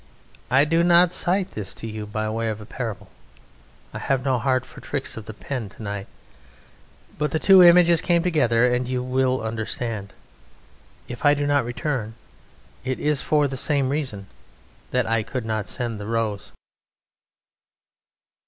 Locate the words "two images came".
7.37-8.23